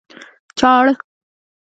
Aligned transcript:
چاړه 0.59 0.93